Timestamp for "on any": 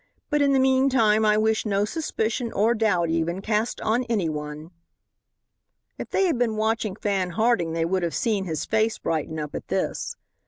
3.81-4.29